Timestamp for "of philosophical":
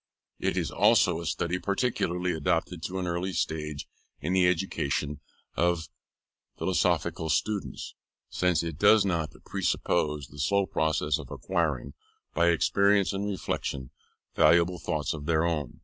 5.55-7.29